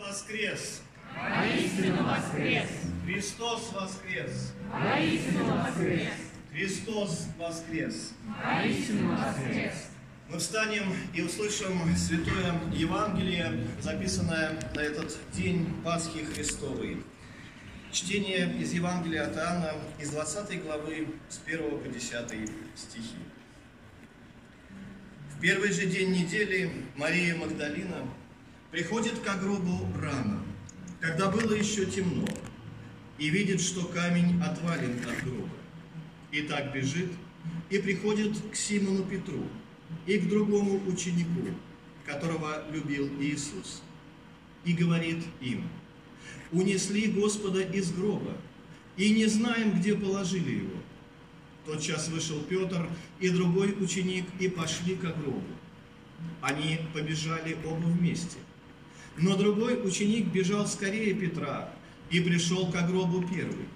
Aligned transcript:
воскрес! 0.00 0.82
Воистину 1.14 2.04
воскрес! 2.04 2.68
Христос 3.04 3.72
воскрес! 3.72 4.52
Воистину 4.72 5.56
воскрес! 5.56 6.08
Христос 6.52 7.26
воскрес! 7.38 8.12
Воистину 8.42 9.16
воскрес! 9.16 9.88
Мы 10.28 10.38
встанем 10.38 10.94
и 11.12 11.22
услышим 11.22 11.96
Святое 11.96 12.60
Евангелие, 12.72 13.66
записанное 13.80 14.58
на 14.74 14.80
этот 14.80 15.16
день 15.32 15.68
Пасхи 15.84 16.24
Христовой. 16.24 17.02
Чтение 17.92 18.56
из 18.60 18.72
Евангелия 18.72 19.26
от 19.26 19.36
Иоанна 19.36 19.72
из 19.98 20.10
20 20.10 20.62
главы 20.62 21.08
с 21.28 21.40
1 21.44 21.80
по 21.80 21.88
10 21.88 22.12
стихи. 22.76 23.16
В 25.36 25.40
первый 25.40 25.72
же 25.72 25.86
день 25.86 26.12
недели 26.12 26.70
Мария 26.94 27.34
Магдалина 27.34 28.04
приходит 28.70 29.18
к 29.18 29.40
гробу 29.40 29.86
рано, 30.00 30.42
когда 31.00 31.28
было 31.28 31.52
еще 31.52 31.86
темно, 31.86 32.26
и 33.18 33.28
видит, 33.28 33.60
что 33.60 33.84
камень 33.86 34.40
отвален 34.42 34.98
от 35.02 35.24
гроба. 35.24 35.50
И 36.30 36.42
так 36.42 36.72
бежит, 36.72 37.10
и 37.68 37.78
приходит 37.78 38.36
к 38.52 38.54
Симону 38.54 39.04
Петру 39.04 39.44
и 40.06 40.18
к 40.18 40.28
другому 40.28 40.80
ученику, 40.86 41.48
которого 42.06 42.64
любил 42.70 43.08
Иисус, 43.20 43.82
и 44.64 44.72
говорит 44.72 45.24
им, 45.40 45.68
«Унесли 46.52 47.10
Господа 47.10 47.60
из 47.60 47.92
гроба, 47.92 48.36
и 48.96 49.10
не 49.10 49.26
знаем, 49.26 49.78
где 49.78 49.96
положили 49.96 50.60
его». 50.60 50.76
Тот 51.66 51.82
час 51.82 52.08
вышел 52.08 52.40
Петр 52.42 52.88
и 53.18 53.28
другой 53.30 53.74
ученик, 53.80 54.24
и 54.38 54.48
пошли 54.48 54.94
к 54.94 55.00
гробу. 55.00 55.42
Они 56.40 56.80
побежали 56.94 57.56
оба 57.64 57.86
вместе– 57.86 58.38
но 59.20 59.36
другой 59.36 59.86
ученик 59.86 60.26
бежал 60.26 60.66
скорее 60.66 61.14
Петра 61.14 61.72
и 62.10 62.20
пришел 62.20 62.70
к 62.70 62.86
гробу 62.86 63.22
первый. 63.22 63.68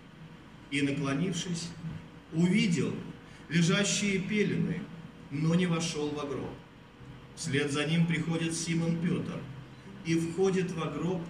И, 0.71 0.83
наклонившись, 0.83 1.69
увидел 2.33 2.93
лежащие 3.49 4.19
пелены, 4.21 4.81
но 5.31 5.55
не 5.55 5.67
вошел 5.67 6.09
в 6.09 6.15
гроб. 6.15 6.51
Вслед 7.37 7.71
за 7.71 7.85
ним 7.85 8.07
приходит 8.07 8.55
Симон 8.55 8.97
Петр 9.01 9.39
и 10.07 10.15
входит 10.15 10.71
в 10.71 10.81
гроб 10.95 11.23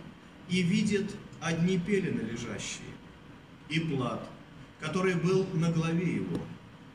и 0.49 0.63
видит 0.63 1.15
одни 1.41 1.79
пелены 1.79 2.21
лежащие 2.21 2.87
и 3.69 3.81
плат, 3.81 4.29
который 4.81 5.15
был 5.15 5.47
на 5.55 5.73
голове 5.73 6.17
его, 6.17 6.39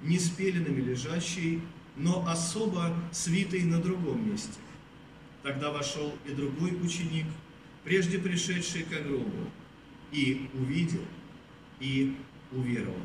не 0.01 0.17
с 0.17 0.29
пеленами 0.29 0.81
лежащий, 0.81 1.61
но 1.97 2.25
особо 2.27 2.95
свитый 3.11 3.63
на 3.63 3.79
другом 3.79 4.29
месте. 4.29 4.59
Тогда 5.43 5.71
вошел 5.71 6.13
и 6.25 6.31
другой 6.31 6.71
ученик, 6.83 7.25
прежде 7.83 8.19
пришедший 8.19 8.83
к 8.83 8.89
гробу, 8.89 9.49
и 10.11 10.49
увидел, 10.53 11.05
и 11.79 12.15
уверовал. 12.51 13.01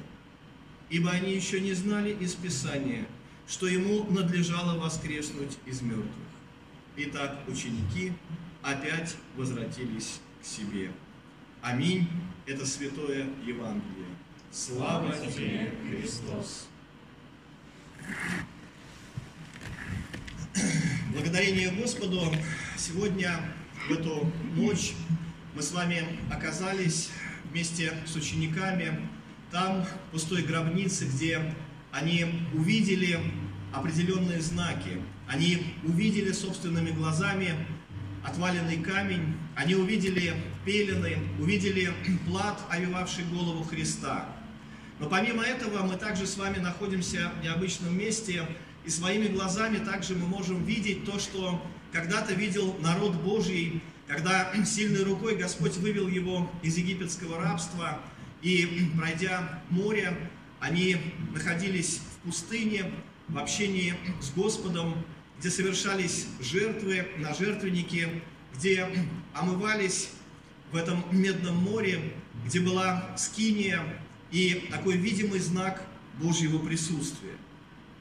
Ибо 0.91 1.11
они 1.11 1.35
еще 1.35 1.61
не 1.61 1.73
знали 1.73 2.11
из 2.21 2.35
Писания, 2.35 3.07
что 3.47 3.67
ему 3.67 4.05
надлежало 4.11 4.79
воскреснуть 4.79 5.59
из 5.67 5.81
мертвых. 5.83 6.09
Итак, 6.97 7.41
ученики 7.47 8.13
опять 8.63 9.17
возвратились 9.37 10.21
к 10.43 10.47
себе. 10.47 10.91
Аминь. 11.63 12.09
Это 12.47 12.67
святое 12.67 13.27
Евангелие. 13.45 14.07
Слава 14.53 15.13
тебе, 15.13 15.73
Христос! 15.89 16.69
Благодарение 21.15 21.71
Господу! 21.71 22.21
Сегодня, 22.77 23.41
в 23.89 23.93
эту 23.93 24.33
ночь, 24.57 24.95
мы 25.55 25.63
с 25.63 25.71
вами 25.71 26.05
оказались 26.29 27.11
вместе 27.49 27.93
с 28.05 28.17
учениками 28.17 29.09
там, 29.53 29.85
в 29.85 30.11
пустой 30.11 30.43
гробнице, 30.43 31.05
где 31.05 31.55
они 31.93 32.27
увидели 32.53 33.21
определенные 33.73 34.41
знаки. 34.41 35.01
Они 35.29 35.77
увидели 35.85 36.33
собственными 36.33 36.91
глазами 36.91 37.55
отваленный 38.25 38.79
камень, 38.79 39.37
они 39.55 39.77
увидели 39.77 40.35
пелены, 40.65 41.19
увидели 41.39 41.93
плат, 42.27 42.61
овивавший 42.69 43.23
голову 43.27 43.63
Христа. 43.63 44.27
Но 44.99 45.09
помимо 45.09 45.45
этого 45.45 45.87
мы 45.87 45.95
также 45.95 46.27
с 46.27 46.37
вами 46.37 46.59
находимся 46.59 47.31
в 47.39 47.45
необычном 47.45 47.97
месте– 47.97 48.45
и 48.85 48.91
своими 48.91 49.29
глазами 49.29 49.79
также 49.79 50.15
мы 50.15 50.27
можем 50.27 50.65
видеть 50.65 51.05
то, 51.05 51.19
что 51.19 51.63
когда-то 51.93 52.35
видел 52.35 52.77
народ 52.81 53.15
Божий, 53.15 53.83
когда 54.07 54.53
сильной 54.65 55.05
рукой 55.05 55.37
Господь 55.37 55.77
вывел 55.77 56.09
его 56.09 56.51
из 56.63 56.77
египетского 56.77 57.41
рабства, 57.41 58.01
и 58.43 58.91
пройдя 58.97 59.63
море, 59.71 60.31
они 60.61 60.97
находились 61.33 61.99
в 61.99 62.27
пустыне, 62.27 62.91
в 63.29 63.39
общении 63.39 63.95
с 64.21 64.31
Господом, 64.31 65.03
где 65.39 65.51
совершались 65.51 66.27
жертвы 66.41 67.09
на 67.17 67.35
жертвеннике, 67.35 68.23
где 68.55 68.87
омывались 69.33 70.11
в 70.71 70.77
этом 70.77 71.05
медном 71.11 71.57
море, 71.57 72.13
где 72.45 72.61
была 72.61 73.17
скиния 73.17 73.83
и 74.31 74.67
такой 74.71 74.97
видимый 74.97 75.41
знак 75.41 75.83
Божьего 76.21 76.59
присутствия. 76.59 77.33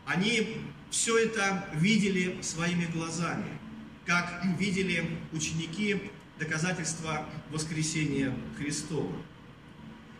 Они 0.05 0.57
все 0.89 1.17
это 1.17 1.67
видели 1.73 2.41
своими 2.41 2.85
глазами, 2.85 3.57
как 4.05 4.43
видели 4.59 5.17
ученики 5.31 6.11
доказательства 6.37 7.27
воскресения 7.49 8.35
Христова. 8.57 9.15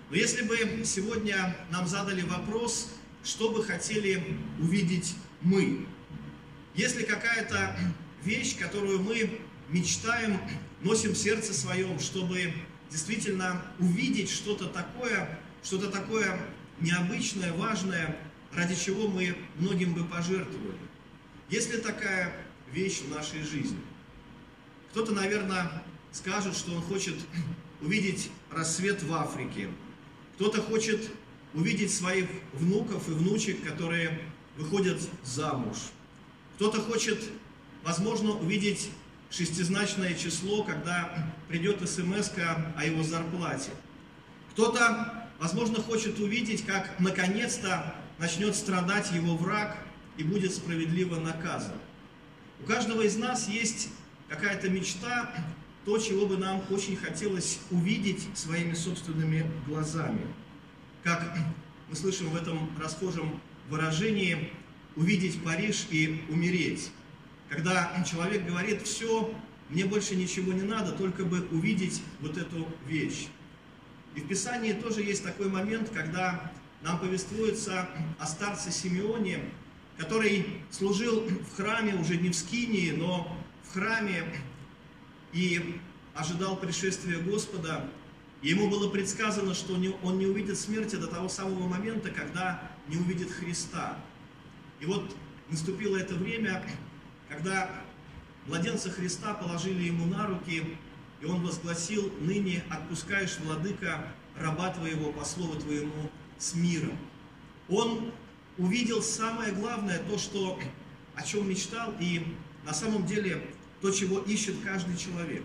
Но 0.09 0.15
если 0.15 0.43
бы 0.43 0.83
сегодня 0.85 1.55
нам 1.69 1.87
задали 1.87 2.21
вопрос, 2.21 2.91
что 3.23 3.49
бы 3.49 3.63
хотели 3.63 4.37
увидеть 4.59 5.15
мы, 5.41 5.85
если 6.75 7.03
какая-то 7.03 7.75
вещь, 8.23 8.57
которую 8.57 9.01
мы 9.01 9.39
мечтаем, 9.69 10.39
носим 10.81 11.11
в 11.11 11.17
сердце 11.17 11.53
своем, 11.53 11.99
чтобы 11.99 12.53
действительно 12.89 13.61
увидеть 13.79 14.29
что-то 14.29 14.67
такое, 14.67 15.39
что-то 15.63 15.89
такое 15.89 16.39
необычное, 16.79 17.53
важное, 17.53 18.17
ради 18.55 18.75
чего 18.75 19.07
мы 19.07 19.35
многим 19.57 19.93
бы 19.93 20.03
пожертвовали. 20.03 20.77
Есть 21.49 21.71
ли 21.71 21.79
такая 21.79 22.33
вещь 22.71 23.01
в 23.01 23.09
нашей 23.09 23.43
жизни? 23.43 23.79
Кто-то, 24.91 25.11
наверное, 25.11 25.83
скажет, 26.11 26.55
что 26.55 26.73
он 26.73 26.81
хочет 26.81 27.15
увидеть 27.81 28.29
рассвет 28.51 29.03
в 29.03 29.13
Африке. 29.13 29.69
Кто-то 30.35 30.61
хочет 30.61 31.11
увидеть 31.53 31.93
своих 31.93 32.27
внуков 32.53 33.07
и 33.09 33.11
внучек, 33.11 33.63
которые 33.63 34.19
выходят 34.57 35.01
замуж. 35.23 35.77
Кто-то 36.55 36.81
хочет, 36.81 37.19
возможно, 37.83 38.31
увидеть 38.31 38.89
шестизначное 39.29 40.13
число, 40.13 40.63
когда 40.63 41.31
придет 41.47 41.87
смс 41.89 42.31
о 42.75 42.85
его 42.85 43.03
зарплате. 43.03 43.71
Кто-то, 44.51 45.27
возможно, 45.39 45.81
хочет 45.81 46.19
увидеть, 46.19 46.65
как 46.65 46.99
наконец-то 46.99 47.95
начнет 48.19 48.55
страдать 48.55 49.11
его 49.11 49.35
враг 49.35 49.77
и 50.17 50.23
будет 50.23 50.53
справедливо 50.53 51.19
наказан. 51.19 51.77
У 52.61 52.65
каждого 52.65 53.01
из 53.01 53.17
нас 53.17 53.47
есть 53.47 53.89
какая-то 54.29 54.69
мечта, 54.69 55.33
то, 55.85 55.97
чего 55.97 56.25
бы 56.25 56.37
нам 56.37 56.63
очень 56.69 56.95
хотелось 56.95 57.59
увидеть 57.71 58.25
своими 58.35 58.73
собственными 58.73 59.45
глазами. 59.67 60.21
Как 61.03 61.37
мы 61.89 61.95
слышим 61.95 62.29
в 62.29 62.35
этом 62.35 62.69
расхожем 62.79 63.39
выражении 63.69 64.51
«увидеть 64.95 65.43
Париж 65.43 65.87
и 65.89 66.23
умереть». 66.29 66.91
Когда 67.49 67.91
человек 68.09 68.45
говорит 68.45 68.81
«все, 68.83 69.33
мне 69.69 69.85
больше 69.85 70.15
ничего 70.15 70.53
не 70.53 70.61
надо, 70.61 70.93
только 70.93 71.25
бы 71.25 71.45
увидеть 71.51 72.01
вот 72.21 72.37
эту 72.37 72.67
вещь». 72.87 73.27
И 74.15 74.21
в 74.21 74.27
Писании 74.27 74.73
тоже 74.73 75.01
есть 75.01 75.23
такой 75.23 75.49
момент, 75.49 75.89
когда 75.89 76.51
нам 76.83 76.99
повествуется 76.99 77.87
о 78.19 78.27
старце 78.27 78.69
Симеоне, 78.71 79.39
который 79.97 80.45
служил 80.69 81.21
в 81.21 81.55
храме, 81.55 81.95
уже 81.95 82.17
не 82.17 82.29
в 82.29 82.35
Скинии, 82.35 82.91
но 82.91 83.35
в 83.63 83.73
храме 83.73 84.25
и 85.31 85.79
ожидал 86.13 86.57
пришествия 86.57 87.19
Господа. 87.19 87.89
Ему 88.41 88.69
было 88.69 88.89
предсказано, 88.89 89.53
что 89.53 89.73
он 89.73 90.19
не 90.19 90.25
увидит 90.25 90.59
смерти 90.59 90.97
до 90.97 91.07
того 91.07 91.29
самого 91.29 91.67
момента, 91.67 92.11
когда 92.11 92.69
не 92.89 92.97
увидит 92.97 93.31
Христа. 93.31 93.97
И 94.81 94.85
вот 94.85 95.15
наступило 95.49 95.95
это 95.95 96.15
время, 96.15 96.61
когда 97.29 97.69
младенца 98.45 98.91
Христа 98.91 99.33
положили 99.33 99.83
ему 99.83 100.05
на 100.05 100.27
руки, 100.27 100.77
и 101.21 101.25
он 101.25 101.41
возгласил, 101.45 102.11
ныне 102.19 102.65
отпускаешь, 102.69 103.37
владыка, 103.39 104.05
раба 104.37 104.71
твоего 104.71 105.13
по 105.13 105.23
слову 105.23 105.55
твоему 105.55 106.11
с 106.37 106.55
миром. 106.55 106.97
Он 107.69 108.11
увидел 108.57 109.01
самое 109.01 109.53
главное, 109.53 109.99
то, 109.99 110.17
что, 110.17 110.59
о 111.15 111.23
чем 111.23 111.49
мечтал, 111.49 111.93
и 111.99 112.25
на 112.65 112.73
самом 112.73 113.05
деле 113.05 113.41
то, 113.81 113.91
чего 113.91 114.19
ищет 114.19 114.55
каждый 114.63 114.97
человек. 114.97 115.43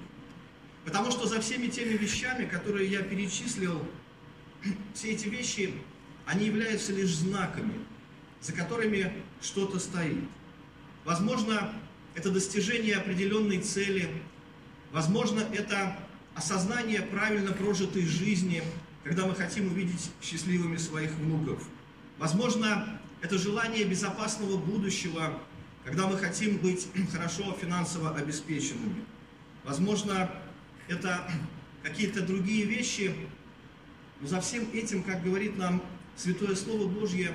Потому 0.84 1.10
что 1.10 1.26
за 1.26 1.40
всеми 1.40 1.66
теми 1.66 1.96
вещами, 1.96 2.46
которые 2.46 2.88
я 2.88 3.02
перечислил, 3.02 3.82
все 4.94 5.12
эти 5.12 5.28
вещи, 5.28 5.74
они 6.26 6.46
являются 6.46 6.92
лишь 6.92 7.14
знаками, 7.14 7.74
за 8.40 8.52
которыми 8.52 9.12
что-то 9.40 9.78
стоит. 9.78 10.24
Возможно, 11.04 11.72
это 12.14 12.30
достижение 12.30 12.96
определенной 12.96 13.60
цели, 13.60 14.08
возможно, 14.92 15.40
это 15.40 15.96
осознание 16.34 17.02
правильно 17.02 17.52
прожитой 17.52 18.06
жизни, 18.06 18.62
когда 19.04 19.26
мы 19.26 19.34
хотим 19.34 19.66
увидеть 19.68 20.10
счастливыми 20.20 20.76
своих 20.76 21.12
внуков. 21.12 21.62
Возможно, 22.18 23.00
это 23.20 23.38
желание 23.38 23.84
безопасного 23.84 24.56
будущего, 24.56 25.40
когда 25.84 26.06
мы 26.06 26.18
хотим 26.18 26.58
быть 26.58 26.88
хорошо 27.12 27.56
финансово 27.60 28.14
обеспеченными. 28.14 29.04
Возможно, 29.64 30.30
это 30.88 31.30
какие-то 31.82 32.22
другие 32.22 32.64
вещи, 32.64 33.14
но 34.20 34.26
за 34.26 34.40
всем 34.40 34.68
этим, 34.72 35.02
как 35.02 35.22
говорит 35.22 35.56
нам 35.56 35.82
Святое 36.16 36.56
Слово 36.56 36.88
Божье, 36.88 37.34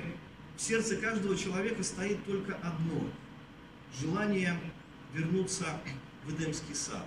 в 0.56 0.60
сердце 0.60 0.96
каждого 0.96 1.36
человека 1.36 1.82
стоит 1.82 2.24
только 2.24 2.54
одно– 2.56 3.08
желание 4.00 4.58
вернуться 5.12 5.64
в 6.24 6.34
Эдемский 6.34 6.74
сад. 6.74 7.06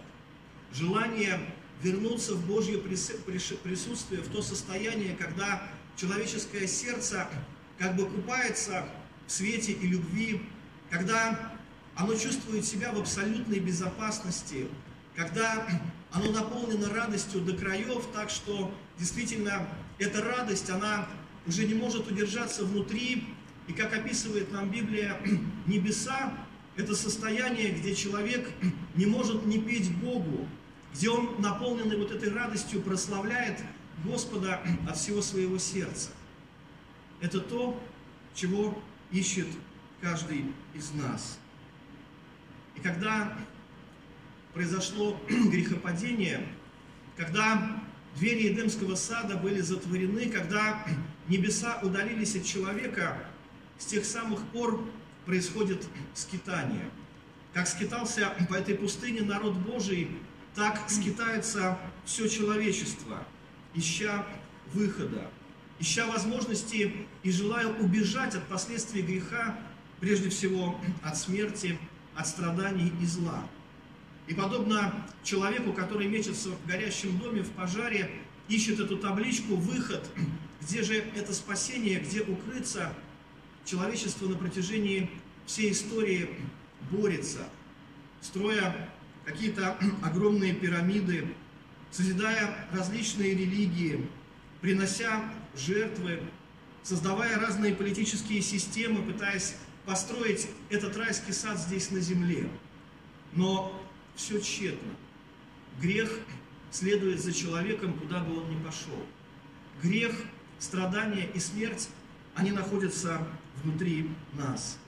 Желание 0.74 1.40
вернуться 1.82 2.34
в 2.34 2.46
Божье 2.46 2.80
присутствие, 2.80 4.22
в 4.22 4.30
то 4.30 4.42
состояние, 4.42 5.16
когда 5.16 5.70
человеческое 5.96 6.68
сердце 6.68 7.28
как 7.78 7.96
бы 7.96 8.06
купается 8.06 8.88
в 9.28 9.32
свете 9.32 9.74
и 9.74 9.88
любви, 9.88 10.42
когда 10.90 11.54
оно 11.96 12.16
чувствует 12.16 12.66
себя 12.66 12.92
в 12.92 13.00
абсолютной 13.00 13.60
безопасности, 13.60 14.68
когда 15.16 15.68
оно 16.12 16.32
наполнено 16.32 16.90
радостью 16.90 17.42
до 17.42 17.54
краев, 17.54 18.08
так 18.14 18.30
что 18.30 18.74
действительно 18.98 19.68
эта 20.00 20.24
радость, 20.24 20.70
она 20.70 21.08
уже 21.46 21.66
не 21.66 21.74
может 21.74 22.10
удержаться 22.10 22.64
внутри, 22.66 23.26
и 23.68 23.74
как 23.74 23.94
описывает 23.94 24.52
нам 24.52 24.70
Библия, 24.72 25.20
небеса– 25.66 26.34
это 26.78 26.96
состояние, 26.96 27.72
где 27.72 27.96
человек 27.96 28.50
не 28.96 29.06
может 29.06 29.46
не 29.46 29.60
петь 29.60 29.92
Богу, 29.98 30.48
где 30.98 31.12
он, 31.12 31.40
наполненный 31.40 31.96
вот 31.96 32.12
этой 32.12 32.34
радостью, 32.34 32.82
прославляет 32.82 33.62
Господа 34.04 34.64
от 34.90 34.98
всего 34.98 35.22
своего 35.22 35.60
сердца. 35.60 36.10
Это 37.22 37.40
то, 37.40 37.80
чего 38.34 38.82
ищет 39.12 39.48
каждый 40.02 40.46
из 40.74 40.92
нас. 40.94 41.38
И 42.76 42.80
когда 42.80 43.38
произошло 44.56 45.20
грехопадение, 45.30 46.48
когда 47.16 47.80
двери 48.16 48.52
Эдемского 48.52 48.96
сада 48.96 49.38
были 49.38 49.62
затворены, 49.62 50.32
когда 50.32 50.84
небеса 51.28 51.80
удалились 51.84 52.36
от 52.36 52.44
человека, 52.44 53.24
с 53.78 53.86
тех 53.86 54.04
самых 54.04 54.44
пор 54.48 54.84
происходит 55.28 55.88
скитание. 56.16 56.90
Как 57.54 57.68
скитался 57.68 58.34
по 58.50 58.56
этой 58.56 58.74
пустыне 58.74 59.22
народ 59.22 59.54
Божий, 59.54 60.10
так 60.58 60.90
скитается 60.90 61.78
все 62.04 62.28
человечество, 62.28 63.24
ища 63.76 64.26
выхода, 64.74 65.30
ища 65.78 66.08
возможности 66.08 67.06
и 67.22 67.32
желая 67.32 67.68
убежать 67.68 68.34
от 68.34 68.48
последствий 68.48 69.04
греха, 69.04 69.56
прежде 70.00 70.30
всего 70.30 70.82
от 71.04 71.16
смерти, 71.16 71.78
от 72.16 72.28
страданий 72.28 72.92
и 73.00 73.06
зла. 73.06 73.48
И 74.26 74.34
подобно 74.34 75.06
человеку, 75.24 75.74
который 75.74 76.08
мечется 76.08 76.50
в 76.50 76.66
горящем 76.66 77.20
доме, 77.20 77.44
в 77.44 77.52
пожаре, 77.52 78.10
ищет 78.50 78.80
эту 78.80 78.98
табличку 78.98 79.56
«Выход», 79.56 80.10
где 80.60 80.82
же 80.82 80.96
это 80.96 81.36
спасение, 81.36 82.00
где 82.00 82.22
укрыться, 82.22 82.92
человечество 83.64 84.28
на 84.28 84.36
протяжении 84.36 85.12
всей 85.46 85.72
истории 85.72 86.30
борется, 86.90 87.48
строя 88.22 88.90
какие-то 89.28 89.78
огромные 90.04 90.54
пирамиды, 90.54 91.28
созидая 91.92 92.68
различные 92.72 93.32
религии, 93.32 94.08
принося 94.62 95.32
жертвы, 95.56 96.22
создавая 96.82 97.38
разные 97.38 97.76
политические 97.76 98.42
системы, 98.42 99.04
пытаясь 99.04 99.56
построить 99.86 100.48
этот 100.70 100.96
райский 100.98 101.34
сад 101.34 101.60
здесь 101.60 101.92
на 101.92 102.00
земле. 102.00 102.50
Но 103.34 103.80
все 104.16 104.40
тщетно. 104.40 104.90
Грех 105.82 106.10
следует 106.72 107.22
за 107.22 107.34
человеком, 107.34 107.94
куда 108.00 108.22
бы 108.22 108.42
он 108.42 108.50
ни 108.50 108.64
пошел. 108.64 109.06
Грех, 109.84 110.16
страдания 110.58 111.30
и 111.34 111.40
смерть, 111.40 111.90
они 112.34 112.52
находятся 112.52 113.28
внутри 113.62 114.10
нас. 114.34 114.80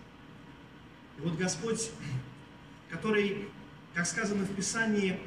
И 1.18 1.22
вот 1.22 1.38
Господь, 1.38 1.92
который, 2.90 3.50
как 3.94 4.06
сказано 4.06 4.46
в 4.46 4.56
Писании, 4.56 5.20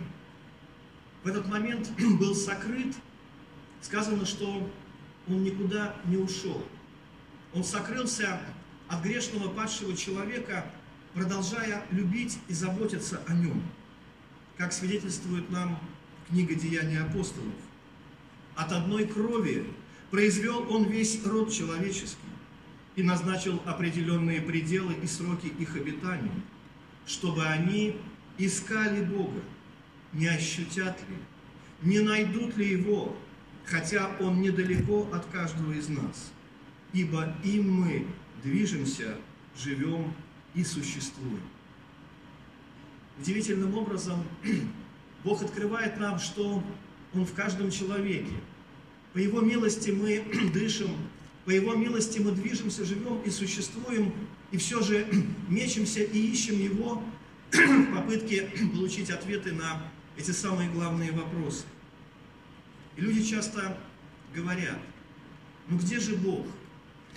в 1.24 1.28
этот 1.28 1.46
момент 1.48 1.90
был 2.18 2.34
сокрыт, 2.34 2.94
сказано, 3.80 4.24
что 4.26 4.70
он 5.28 5.42
никуда 5.42 5.94
не 6.04 6.16
ушел. 6.16 6.64
Он 7.54 7.64
сокрылся 7.64 8.40
от 8.88 9.02
грешного 9.02 9.48
падшего 9.48 9.96
человека, 9.96 10.66
продолжая 11.14 11.84
любить 11.90 12.38
и 12.48 12.54
заботиться 12.54 13.20
о 13.26 13.34
нем 13.34 13.62
как 14.56 14.72
свидетельствует 14.72 15.50
нам 15.50 15.78
книга 16.28 16.54
«Деяния 16.54 17.00
апостолов». 17.00 17.54
От 18.54 18.70
одной 18.70 19.06
крови 19.06 19.66
произвел 20.10 20.72
он 20.72 20.84
весь 20.84 21.24
род 21.24 21.52
человеческий 21.52 22.16
и 22.94 23.02
назначил 23.02 23.60
определенные 23.64 24.40
пределы 24.40 24.94
и 25.02 25.06
сроки 25.06 25.46
их 25.46 25.74
обитания, 25.74 26.30
чтобы 27.06 27.44
они 27.44 27.96
искали 28.38 29.05
Бога, 29.05 29.40
не 30.12 30.26
ощутят 30.29 30.99
ли, 31.08 31.17
не 31.82 32.00
найдут 32.00 32.56
ли 32.56 32.70
Его, 32.70 33.17
хотя 33.64 34.11
Он 34.20 34.40
недалеко 34.40 35.08
от 35.12 35.26
каждого 35.26 35.73
из 35.73 35.88
нас, 35.88 36.32
ибо 36.93 37.34
им 37.44 37.70
мы 37.70 38.06
движемся, 38.43 39.17
живем 39.56 40.12
и 40.55 40.64
существуем. 40.64 41.40
Удивительным 43.19 43.76
образом 43.76 44.25
Бог 45.25 45.43
открывает 45.43 45.99
нам, 45.99 46.19
что 46.19 46.62
Он 47.15 47.24
в 47.27 47.34
каждом 47.34 47.70
человеке. 47.70 48.32
По 49.12 49.19
Его 49.19 49.41
милости 49.41 49.91
мы 49.91 50.24
дышим, 50.53 50.91
по 51.44 51.51
Его 51.51 51.74
милости 51.74 52.19
мы 52.19 52.32
движемся, 52.32 52.84
живем 52.84 53.20
и 53.22 53.31
существуем, 53.31 54.12
и 54.51 54.56
все 54.56 54.81
же 54.82 55.06
мечемся 55.48 56.03
и 56.03 56.19
ищем 56.19 56.58
Его 56.58 57.03
в 57.52 57.94
попытке 57.94 58.50
получить 58.74 59.10
ответы 59.10 59.52
на 59.52 59.82
эти 60.16 60.30
самые 60.30 60.70
главные 60.70 61.12
вопросы. 61.12 61.64
И 62.96 63.00
люди 63.00 63.22
часто 63.24 63.78
говорят, 64.34 64.78
ну 65.68 65.78
где 65.78 66.00
же 66.00 66.16
Бог? 66.16 66.46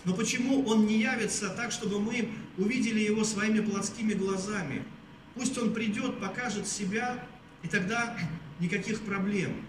Но 0.04 0.14
почему 0.14 0.64
Он 0.66 0.86
не 0.86 1.00
явится 1.00 1.50
так, 1.50 1.72
чтобы 1.72 2.00
мы 2.00 2.30
увидели 2.58 3.00
Его 3.00 3.24
своими 3.24 3.60
плотскими 3.60 4.14
глазами– 4.14 4.84
Пусть 5.36 5.58
он 5.58 5.74
придет, 5.74 6.20
покажет 6.20 6.66
себя, 6.66 7.28
и 7.62 7.68
тогда 7.68 8.18
никаких 8.60 9.02
проблем. 9.02 9.66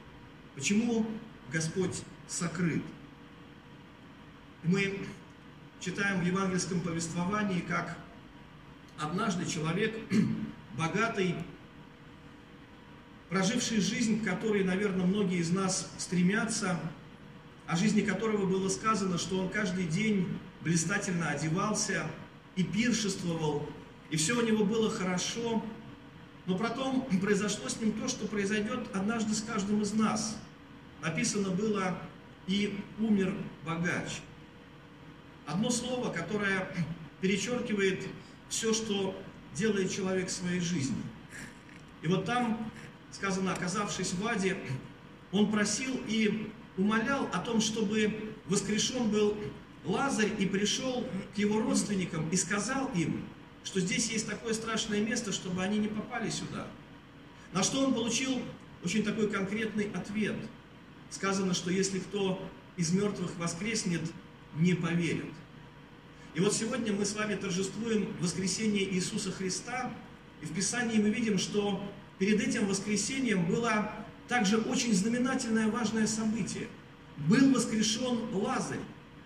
Почему 0.54 1.06
Господь 1.52 2.02
сокрыт? 2.28 2.82
Мы 4.62 5.00
читаем 5.80 6.20
в 6.20 6.24
евангельском 6.24 6.80
повествовании, 6.80 7.60
как 7.60 7.98
однажды 8.98 9.44
человек, 9.44 9.94
богатый, 10.76 11.34
проживший 13.28 13.80
жизнь, 13.80 14.20
к 14.20 14.24
которой, 14.24 14.64
наверное, 14.64 15.06
многие 15.06 15.38
из 15.38 15.50
нас 15.50 15.90
стремятся, 15.98 16.78
о 17.66 17.76
жизни 17.76 18.02
которого 18.02 18.46
было 18.46 18.68
сказано, 18.68 19.18
что 19.18 19.38
он 19.38 19.48
каждый 19.48 19.84
день 19.86 20.38
блистательно 20.60 21.30
одевался 21.30 22.06
и 22.54 22.62
пиршествовал, 22.62 23.68
и 24.10 24.16
все 24.16 24.38
у 24.38 24.42
него 24.42 24.64
было 24.64 24.90
хорошо, 24.90 25.64
но 26.46 26.56
потом 26.56 27.06
произошло 27.20 27.68
с 27.68 27.80
ним 27.80 27.92
то, 27.92 28.08
что 28.08 28.26
произойдет 28.26 28.88
однажды 28.94 29.34
с 29.34 29.42
каждым 29.42 29.82
из 29.82 29.92
нас. 29.92 30.36
Написано 31.02 31.50
было 31.50 31.98
«и 32.46 32.78
умер 32.98 33.34
богач». 33.64 34.20
Одно 35.46 35.70
слово, 35.70 36.12
которое 36.12 36.68
перечеркивает 37.20 38.06
все, 38.48 38.72
что 38.72 39.20
делает 39.56 39.90
человек 39.90 40.30
своей 40.30 40.60
жизни. 40.60 41.02
И 42.02 42.08
вот 42.08 42.24
там 42.24 42.70
сказано, 43.10 43.52
оказавшись 43.52 44.12
в 44.12 44.26
аде, 44.26 44.56
он 45.32 45.50
просил 45.50 46.00
и 46.06 46.52
умолял 46.76 47.28
о 47.32 47.38
том, 47.38 47.60
чтобы 47.60 48.34
воскрешен 48.46 49.10
был 49.10 49.36
Лазарь 49.84 50.32
и 50.38 50.46
пришел 50.46 51.06
к 51.34 51.38
его 51.38 51.60
родственникам 51.60 52.28
и 52.30 52.36
сказал 52.36 52.90
им, 52.94 53.24
что 53.64 53.80
здесь 53.80 54.10
есть 54.10 54.28
такое 54.28 54.52
страшное 54.52 55.00
место, 55.00 55.32
чтобы 55.32 55.62
они 55.62 55.78
не 55.78 55.88
попали 55.88 56.30
сюда. 56.30 56.66
На 57.52 57.62
что 57.62 57.84
он 57.84 57.94
получил 57.94 58.42
очень 58.84 59.02
такой 59.02 59.30
конкретный 59.30 59.90
ответ. 59.94 60.36
Сказано, 61.10 61.54
что 61.54 61.70
если 61.70 62.00
кто 62.00 62.40
из 62.76 62.92
мертвых 62.92 63.36
воскреснет, 63.38 64.02
не 64.56 64.74
поверит. 64.74 65.32
И 66.36 66.40
вот 66.40 66.52
сегодня 66.52 66.92
мы 66.92 67.06
с 67.06 67.14
вами 67.14 67.34
торжествуем 67.34 68.14
воскресение 68.20 68.84
Иисуса 68.92 69.32
Христа, 69.32 69.90
и 70.42 70.44
в 70.44 70.52
Писании 70.52 70.98
мы 70.98 71.08
видим, 71.08 71.38
что 71.38 71.82
перед 72.18 72.46
этим 72.46 72.66
воскресением 72.66 73.46
было 73.46 73.90
также 74.28 74.58
очень 74.58 74.92
знаменательное 74.92 75.68
важное 75.68 76.06
событие. 76.06 76.68
Был 77.16 77.54
воскрешен 77.54 78.34
Лазарь, 78.34 78.80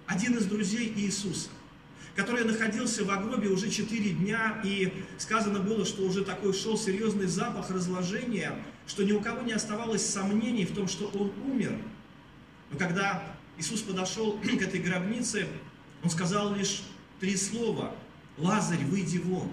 один 0.06 0.36
из 0.38 0.46
друзей 0.46 0.92
Иисуса, 0.94 1.48
который 2.14 2.44
находился 2.44 3.02
в 3.02 3.08
гробе 3.08 3.48
уже 3.48 3.70
четыре 3.70 4.10
дня, 4.10 4.60
и 4.62 4.92
сказано 5.18 5.58
было, 5.58 5.84
что 5.84 6.02
уже 6.02 6.24
такой 6.24 6.54
шел 6.54 6.78
серьезный 6.78 7.26
запах 7.26 7.70
разложения, 7.70 8.56
что 8.86 9.02
ни 9.02 9.10
у 9.10 9.20
кого 9.20 9.42
не 9.42 9.52
оставалось 9.52 10.06
сомнений 10.06 10.64
в 10.64 10.76
том, 10.76 10.86
что 10.86 11.06
он 11.08 11.32
умер. 11.50 11.76
Но 12.70 12.78
когда 12.78 13.36
Иисус 13.58 13.80
подошел 13.80 14.34
к 14.34 14.62
этой 14.62 14.78
гробнице, 14.78 15.48
он 16.04 16.10
сказал 16.10 16.54
лишь 16.54 16.82
три 17.20 17.36
слова 17.36 17.94
«Лазарь, 18.38 18.84
выйди 18.86 19.18
вон». 19.18 19.52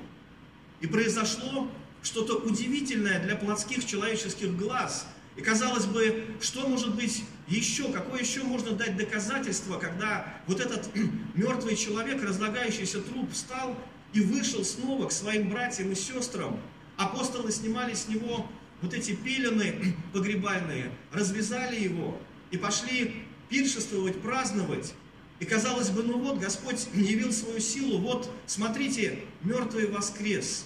И 0.80 0.88
произошло 0.88 1.70
что-то 2.02 2.38
удивительное 2.38 3.20
для 3.20 3.36
плотских 3.36 3.86
человеческих 3.86 4.56
глаз. 4.56 5.06
И 5.36 5.42
казалось 5.42 5.86
бы, 5.86 6.26
что 6.42 6.68
может 6.68 6.96
быть 6.96 7.24
еще, 7.48 7.92
какое 7.92 8.22
еще 8.22 8.44
можно 8.44 8.72
дать 8.72 8.98
доказательство, 8.98 9.78
когда 9.78 10.42
вот 10.48 10.60
этот 10.60 10.90
мертвый 11.36 11.76
человек, 11.76 12.24
разлагающийся 12.24 13.02
труп, 13.02 13.32
встал 13.32 13.78
и 14.14 14.22
вышел 14.22 14.64
снова 14.64 15.08
к 15.08 15.12
своим 15.12 15.50
братьям 15.50 15.92
и 15.92 15.96
сестрам. 15.96 16.60
Апостолы 16.96 17.52
снимали 17.52 17.94
с 17.94 18.08
него 18.08 18.48
вот 18.82 18.94
эти 18.94 19.14
пелены 19.14 19.96
погребальные, 20.14 20.92
развязали 21.12 21.80
его 21.80 22.20
и 22.52 22.58
пошли 22.58 23.24
пиршествовать, 23.50 24.22
праздновать. 24.22 24.94
И 25.40 25.46
казалось 25.46 25.90
бы, 25.90 26.04
ну 26.04 26.18
вот, 26.18 26.40
Господь 26.40 26.88
явил 26.94 27.32
свою 27.32 27.60
силу, 27.60 28.00
вот, 28.00 28.32
смотрите, 28.48 29.20
мертвый 29.42 29.88
воскрес. 29.88 30.66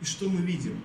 И 0.00 0.04
что 0.04 0.28
мы 0.28 0.40
видим? 0.40 0.80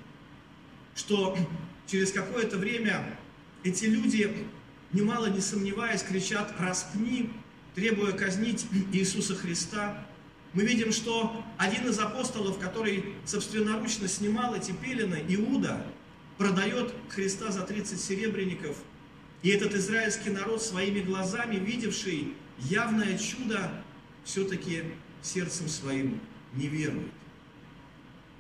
Что 0.96 1.36
через 1.88 2.12
какое-то 2.12 2.58
время 2.58 3.18
эти 3.64 3.86
люди, 3.86 4.48
немало 4.92 5.28
не 5.28 5.42
сомневаясь, 5.42 6.04
кричат 6.04 6.54
«распни», 6.60 7.32
требуя 7.74 8.12
казнить 8.12 8.66
Иисуса 8.94 9.36
Христа. 9.36 10.06
Мы 10.54 10.64
видим, 10.64 10.92
что 10.92 11.44
один 11.58 11.90
из 11.90 11.98
апостолов, 11.98 12.60
который 12.60 13.16
собственноручно 13.26 14.08
снимал 14.08 14.54
эти 14.54 14.72
пелены, 14.72 15.24
Иуда, 15.30 15.84
продает 16.38 16.94
Христа 17.10 17.52
за 17.52 17.62
30 17.62 18.00
серебряников. 18.00 18.78
И 19.42 19.50
этот 19.50 19.74
израильский 19.74 20.30
народ, 20.30 20.62
своими 20.62 21.02
глазами 21.02 21.56
видевший 21.56 22.36
явное 22.60 23.18
чудо 23.18 23.72
все-таки 24.24 24.84
сердцем 25.22 25.68
своим 25.68 26.20
не 26.54 26.68
верует. 26.68 27.12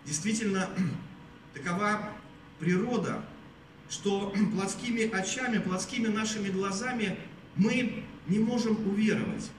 Действительно, 0.05 0.69
такова 1.53 2.09
природа, 2.59 3.23
что 3.89 4.33
плотскими 4.53 5.09
очами, 5.09 5.59
плотскими 5.59 6.07
нашими 6.07 6.49
глазами 6.49 7.17
мы 7.55 8.03
не 8.27 8.39
можем 8.39 8.87
уверовать. 8.87 9.49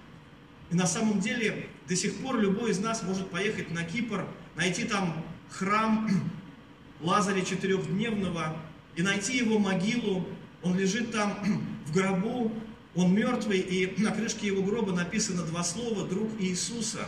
И 0.71 0.77
на 0.77 0.87
самом 0.87 1.21
деле 1.21 1.69
до 1.89 1.97
сих 1.97 2.17
пор 2.17 2.39
любой 2.39 2.71
из 2.71 2.79
нас 2.79 3.03
может 3.03 3.31
поехать 3.31 3.71
на 3.71 3.85
Кипр, 3.85 4.27
найти 4.57 4.85
там 4.85 5.25
храм 5.51 6.09
Лазаря 7.01 7.45
четырехдневного 7.45 8.57
и 8.97 9.03
найти 9.03 9.37
его 9.37 9.59
могилу. 9.59 10.27
Он 10.63 10.79
лежит 10.79 11.13
там 11.13 11.39
в 11.87 11.93
гробу, 11.93 12.53
он 12.95 13.15
мертвый, 13.15 13.59
и 13.59 14.01
на 14.01 14.13
крышке 14.13 14.47
его 14.47 14.63
гроба 14.63 14.93
написано 14.93 15.43
два 15.43 15.65
слова 15.65 16.07
«Друг 16.07 16.31
Иисуса». 16.39 17.07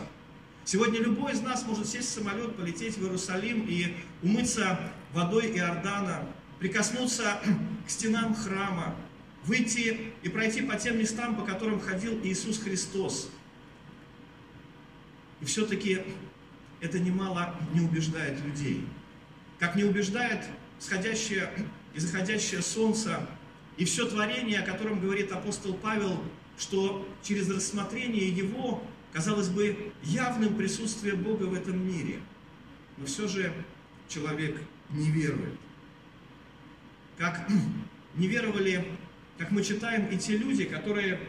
Сегодня 0.65 0.99
любой 0.99 1.31
из 1.31 1.41
нас 1.41 1.65
может 1.65 1.87
сесть 1.87 2.09
в 2.09 2.13
самолет, 2.13 2.57
полететь 2.57 2.97
в 2.97 3.03
Иерусалим 3.03 3.65
и 3.69 3.95
умыться 4.21 4.77
водой 5.13 5.47
Иордана, 5.57 6.27
прикоснуться 6.59 7.39
к 7.87 7.89
стенам 7.89 8.35
храма, 8.35 8.95
выйти 9.45 10.11
и 10.23 10.29
пройти 10.29 10.61
по 10.61 10.75
тем 10.75 10.99
местам, 10.99 11.37
по 11.37 11.43
которым 11.43 11.79
ходил 11.79 12.19
Иисус 12.21 12.59
Христос. 12.59 13.29
И 15.39 15.45
все-таки 15.45 16.01
это 16.81 16.99
немало 16.99 17.55
не 17.73 17.79
убеждает 17.79 18.43
людей. 18.43 18.85
Как 19.59 19.75
не 19.75 19.85
убеждает 19.85 20.43
сходящее 20.79 21.49
и 21.93 21.99
заходящее 21.99 22.61
солнце, 22.61 23.25
и 23.77 23.85
все 23.85 24.07
творение, 24.07 24.59
о 24.59 24.65
котором 24.65 24.99
говорит 24.99 25.31
апостол 25.31 25.73
Павел, 25.75 26.19
что 26.57 27.07
через 27.23 27.49
рассмотрение 27.49 28.27
его, 28.27 28.83
казалось 29.13 29.49
бы, 29.49 29.93
явным 30.03 30.55
присутствие 30.55 31.13
Бога 31.13 31.43
в 31.43 31.53
этом 31.53 31.87
мире. 31.87 32.19
Но 32.97 33.05
все 33.05 33.27
же 33.27 33.53
человек 34.09 34.59
не 34.89 35.11
верует. 35.11 35.53
Как 37.17 37.47
не 38.15 38.27
веровали, 38.27 38.87
как 39.37 39.51
мы 39.51 39.63
читаем, 39.63 40.07
и 40.07 40.17
те 40.17 40.35
люди, 40.35 40.65
которые 40.65 41.19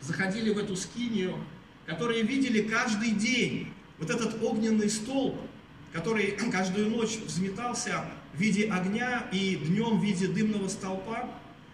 заходили 0.00 0.50
в 0.50 0.58
эту 0.58 0.76
скинию, 0.76 1.38
которые 1.84 2.22
видели 2.22 2.62
каждый 2.62 3.10
день 3.10 3.72
вот 3.98 4.08
этот 4.08 4.42
огненный 4.42 4.88
столб, 4.88 5.38
который 5.92 6.32
каждую 6.52 6.88
ночь 6.88 7.18
взметался 7.26 8.04
в 8.32 8.40
виде 8.40 8.70
огня 8.70 9.26
и 9.30 9.56
днем 9.56 10.00
в 10.00 10.04
виде 10.04 10.26
дымного 10.26 10.68
столпа, 10.68 11.28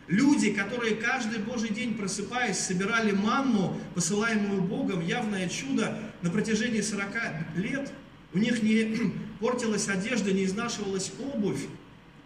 Люди, 0.09 0.55
которые 0.55 0.97
каждый 0.97 1.38
Божий 1.41 1.69
день 1.69 1.95
просыпаясь, 1.95 2.59
собирали 2.59 3.12
манну, 3.12 3.79
посылаемую 3.95 4.62
Богом, 4.62 5.05
явное 5.05 5.50
чудо 5.50 5.99
на 6.23 6.31
протяжении 6.31 6.81
40 6.81 7.57
лет, 7.57 7.93
у 8.33 8.38
них 8.38 8.62
не 8.62 8.97
портилась 9.41 9.87
одежда, 9.88 10.33
не 10.33 10.45
изнашивалась 10.45 11.12
обувь. 11.35 11.67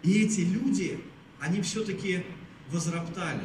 И 0.04 0.22
эти 0.24 0.40
люди, 0.40 1.00
они 1.40 1.60
все-таки 1.60 2.24
возроптали. 2.70 3.44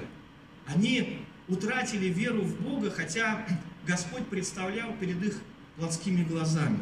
Они 0.68 1.20
утратили 1.48 2.06
веру 2.06 2.42
в 2.42 2.62
Бога, 2.62 2.92
хотя 2.92 3.44
Господь 3.88 4.28
представлял 4.28 4.94
перед 4.94 5.24
их 5.24 5.42
плотскими 5.78 6.24
глазами. 6.24 6.80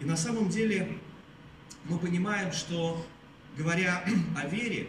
И 0.00 0.04
на 0.04 0.16
самом 0.16 0.48
деле 0.48 0.98
мы 1.86 1.98
понимаем, 1.98 2.52
что 2.52 3.04
говоря 3.58 4.04
о 4.40 4.46
вере, 4.46 4.88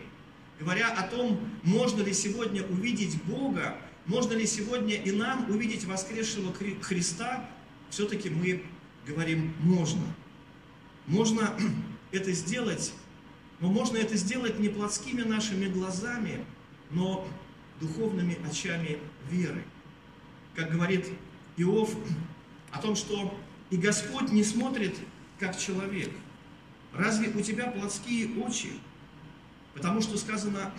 говоря 0.63 0.89
о 0.93 1.07
том, 1.07 1.39
можно 1.63 2.01
ли 2.01 2.13
сегодня 2.13 2.63
увидеть 2.63 3.21
Бога, 3.23 3.77
можно 4.05 4.33
ли 4.33 4.47
сегодня 4.47 4.95
и 4.95 5.11
нам 5.11 5.49
увидеть 5.49 5.83
воскресшего 5.83 6.53
Христа, 6.81 7.49
все-таки 7.89 8.29
мы 8.29 8.63
говорим 9.05 9.53
«можно». 9.59 10.03
Можно 11.05 11.53
это 12.11 12.31
сделать, 12.31 12.93
но 13.59 13.69
можно 13.69 13.97
это 13.97 14.15
сделать 14.15 14.57
не 14.59 14.69
плотскими 14.69 15.21
нашими 15.21 15.67
глазами, 15.67 16.45
но 16.91 17.27
духовными 17.81 18.37
очами 18.49 18.99
веры. 19.29 19.63
Как 20.55 20.71
говорит 20.71 21.07
Иов 21.57 21.93
о 22.71 22.79
том, 22.79 22.95
что 22.95 23.37
и 23.69 23.75
Господь 23.75 24.31
не 24.31 24.43
смотрит, 24.43 24.95
как 25.39 25.57
человек. 25.57 26.11
Разве 26.93 27.29
у 27.29 27.41
тебя 27.41 27.69
плотские 27.71 28.41
очи? 28.41 28.71
Потому 29.73 30.01
что 30.01 30.17
сказано, 30.17 30.71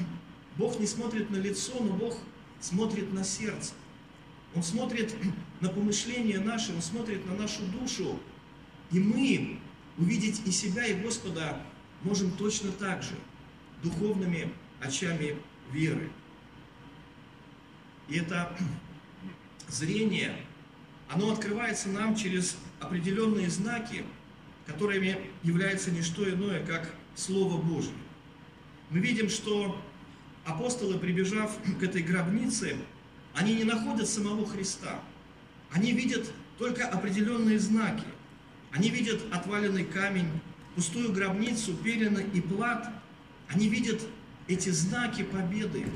Бог 0.56 0.78
не 0.78 0.86
смотрит 0.86 1.30
на 1.30 1.36
лицо, 1.36 1.72
но 1.80 1.92
Бог 1.92 2.16
смотрит 2.60 3.12
на 3.12 3.24
сердце. 3.24 3.74
Он 4.54 4.62
смотрит 4.62 5.14
на 5.60 5.68
помышления 5.68 6.40
наши, 6.40 6.72
Он 6.72 6.80
смотрит 6.80 7.26
на 7.26 7.34
нашу 7.34 7.62
душу. 7.66 8.20
И 8.92 9.00
мы 9.00 9.58
увидеть 9.98 10.42
и 10.46 10.50
себя, 10.50 10.86
и 10.86 11.00
Господа 11.02 11.60
можем 12.02 12.30
точно 12.32 12.70
так 12.70 13.02
же, 13.02 13.14
духовными 13.82 14.52
очами 14.80 15.36
веры. 15.72 16.10
И 18.08 18.18
это 18.18 18.56
зрение, 19.68 20.36
оно 21.08 21.32
открывается 21.32 21.88
нам 21.88 22.14
через 22.14 22.56
определенные 22.78 23.50
знаки, 23.50 24.04
которыми 24.66 25.18
является 25.42 25.90
не 25.90 26.02
что 26.02 26.28
иное, 26.28 26.64
как 26.64 26.94
Слово 27.16 27.60
Божье 27.60 27.92
мы 28.90 28.98
видим, 29.00 29.28
что 29.28 29.80
апостолы, 30.44 30.98
прибежав 30.98 31.56
к 31.78 31.82
этой 31.82 32.02
гробнице, 32.02 32.76
они 33.34 33.54
не 33.54 33.64
находят 33.64 34.08
самого 34.08 34.46
Христа. 34.46 35.00
Они 35.70 35.92
видят 35.92 36.30
только 36.58 36.86
определенные 36.86 37.58
знаки. 37.58 38.04
Они 38.70 38.90
видят 38.90 39.20
отваленный 39.32 39.84
камень, 39.84 40.28
пустую 40.74 41.12
гробницу, 41.12 41.74
перины 41.74 42.26
и 42.32 42.40
плат. 42.40 42.92
Они 43.48 43.68
видят 43.68 44.00
эти 44.46 44.70
знаки 44.70 45.22
победы. 45.22 45.86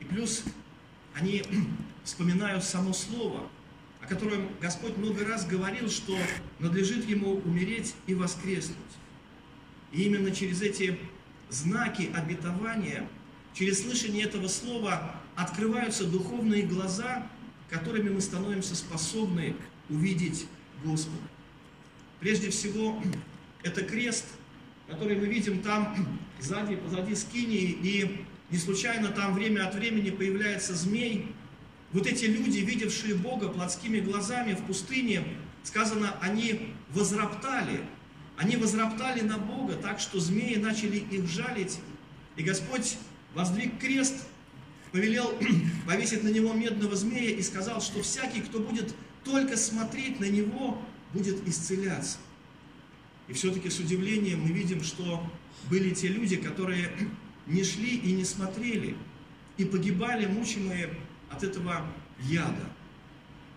И 0.00 0.04
плюс 0.04 0.44
они 1.14 1.42
вспоминают 2.04 2.64
само 2.64 2.92
слово, 2.92 3.48
о 4.00 4.06
котором 4.06 4.48
Господь 4.60 4.96
много 4.96 5.24
раз 5.24 5.46
говорил, 5.46 5.88
что 5.88 6.16
надлежит 6.58 7.08
ему 7.08 7.36
умереть 7.44 7.94
и 8.06 8.14
воскреснуть. 8.14 8.76
И 9.92 10.02
именно 10.02 10.30
через 10.30 10.62
эти 10.62 10.98
знаки 11.50 12.10
обетования, 12.14 13.08
через 13.54 13.82
слышание 13.82 14.24
этого 14.24 14.48
слова 14.48 15.14
открываются 15.36 16.04
духовные 16.04 16.62
глаза, 16.62 17.26
которыми 17.70 18.10
мы 18.10 18.20
становимся 18.20 18.74
способны 18.74 19.54
увидеть 19.88 20.46
Господа. 20.84 21.16
Прежде 22.20 22.50
всего, 22.50 23.02
это 23.62 23.82
крест, 23.82 24.26
который 24.88 25.16
мы 25.16 25.26
видим 25.26 25.60
там 25.62 26.18
сзади, 26.40 26.76
позади 26.76 27.14
скинии, 27.14 27.78
и 27.82 28.26
не 28.50 28.58
случайно 28.58 29.08
там 29.08 29.34
время 29.34 29.66
от 29.66 29.74
времени 29.74 30.10
появляется 30.10 30.74
змей. 30.74 31.34
Вот 31.92 32.06
эти 32.06 32.26
люди, 32.26 32.58
видевшие 32.58 33.14
Бога 33.14 33.48
плотскими 33.48 34.00
глазами 34.00 34.54
в 34.54 34.62
пустыне, 34.64 35.24
сказано, 35.62 36.14
они 36.20 36.74
возроптали. 36.90 37.80
Они 38.38 38.56
возроптали 38.56 39.20
на 39.22 39.36
Бога 39.36 39.74
так, 39.74 39.98
что 39.98 40.20
змеи 40.20 40.54
начали 40.54 40.98
их 40.98 41.26
жалить. 41.26 41.80
И 42.36 42.44
Господь 42.44 42.96
воздвиг 43.34 43.78
крест, 43.80 44.28
повелел 44.92 45.34
повесить 45.86 46.22
на 46.22 46.28
него 46.28 46.52
медного 46.52 46.94
змея 46.94 47.30
и 47.30 47.42
сказал, 47.42 47.82
что 47.82 48.00
всякий, 48.00 48.40
кто 48.40 48.60
будет 48.60 48.94
только 49.24 49.56
смотреть 49.56 50.20
на 50.20 50.26
него, 50.26 50.80
будет 51.12 51.46
исцеляться. 51.48 52.18
И 53.26 53.32
все-таки 53.32 53.70
с 53.70 53.80
удивлением 53.80 54.42
мы 54.42 54.52
видим, 54.52 54.84
что 54.84 55.28
были 55.68 55.92
те 55.92 56.06
люди, 56.06 56.36
которые 56.36 56.92
не 57.46 57.64
шли 57.64 57.96
и 57.96 58.12
не 58.12 58.24
смотрели, 58.24 58.96
и 59.56 59.64
погибали, 59.64 60.26
мучимые 60.26 60.94
от 61.28 61.42
этого 61.42 61.84
яда. 62.20 62.70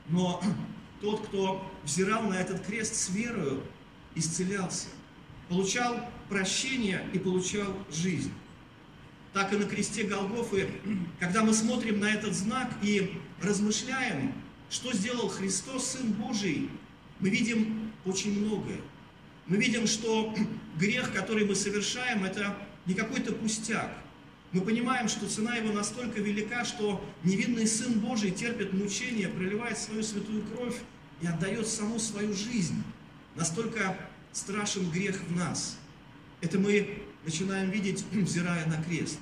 Но 0.10 0.42
тот, 1.02 1.28
кто 1.28 1.72
взирал 1.84 2.24
на 2.24 2.34
этот 2.34 2.66
крест 2.66 2.96
с 2.96 3.10
верою, 3.10 3.62
исцелялся, 4.16 4.88
получал 5.50 6.10
прощение 6.30 7.04
и 7.14 7.20
получал 7.20 7.74
жизнь. 7.92 8.32
Так 9.34 9.54
и 9.54 9.58
на 9.58 9.66
кресте 9.66 10.04
Голгофы, 10.04 10.70
когда 11.20 11.44
мы 11.44 11.54
смотрим 11.54 12.00
на 12.00 12.12
этот 12.12 12.34
знак 12.34 12.70
и 12.82 13.18
размышляем, 13.42 14.34
что 14.70 14.94
сделал 14.94 15.30
Христос, 15.30 15.92
Сын 15.92 16.12
Божий, 16.12 16.70
мы 17.20 17.30
видим 17.30 17.92
очень 18.06 18.40
многое. 18.40 18.82
Мы 19.48 19.58
видим, 19.58 19.88
что 19.88 20.34
грех, 20.78 21.14
который 21.14 21.46
мы 21.46 21.56
совершаем, 21.56 22.24
это 22.24 22.58
не 22.86 22.94
какой-то 22.94 23.34
пустяк. 23.34 23.92
Мы 24.52 24.62
понимаем, 24.62 25.08
что 25.08 25.30
цена 25.30 25.56
его 25.56 25.72
настолько 25.72 26.20
велика, 26.20 26.66
что 26.66 27.04
невинный 27.24 27.68
Сын 27.68 28.00
Божий 28.00 28.32
терпит 28.32 28.74
мучения, 28.74 29.30
проливает 29.30 29.78
свою 29.78 30.04
святую 30.04 30.44
кровь 30.44 30.76
и 31.22 31.28
отдает 31.28 31.68
саму 31.68 32.00
свою 32.00 32.34
жизнь. 32.34 32.84
Настолько 33.36 33.98
страшен 34.32 34.90
грех 34.92 35.20
в 35.28 35.36
нас. 35.36 35.78
Это 36.42 36.60
мы 36.60 37.04
начинаем 37.26 37.70
видеть, 37.70 38.06
взирая 38.12 38.66
на 38.66 38.82
крест. 38.84 39.20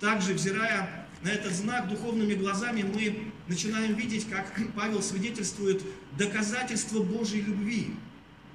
Также, 0.00 0.34
взирая 0.34 1.06
на 1.22 1.28
этот 1.28 1.52
знак 1.52 1.88
духовными 1.88 2.34
глазами, 2.34 2.82
мы 2.82 3.32
начинаем 3.46 3.94
видеть, 3.94 4.28
как 4.28 4.52
Павел 4.74 5.02
свидетельствует 5.02 5.82
доказательство 6.18 7.02
Божьей 7.02 7.42
любви. 7.42 7.94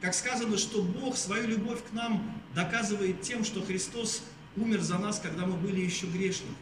Как 0.01 0.13
сказано, 0.13 0.57
что 0.57 0.83
Бог 0.83 1.17
свою 1.17 1.47
любовь 1.47 1.79
к 1.89 1.93
нам 1.93 2.39
доказывает 2.53 3.21
тем, 3.21 3.43
что 3.43 3.63
Христос 3.63 4.23
умер 4.55 4.81
за 4.81 4.97
нас, 4.97 5.19
когда 5.19 5.45
мы 5.45 5.53
были 5.53 5.81
еще 5.81 6.05
грешниками. 6.07 6.55